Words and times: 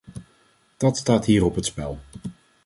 Dat 0.77 0.97
staat 0.97 1.25
hier 1.25 1.43
op 1.45 1.55
het 1.55 1.65
spel. 1.65 1.99